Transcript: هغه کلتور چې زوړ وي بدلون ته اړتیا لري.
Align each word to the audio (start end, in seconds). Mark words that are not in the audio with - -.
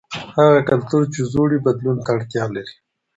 هغه 0.37 0.59
کلتور 0.69 1.03
چې 1.13 1.21
زوړ 1.31 1.47
وي 1.53 1.59
بدلون 1.65 1.97
ته 2.05 2.09
اړتیا 2.15 2.43
لري. 2.55 2.73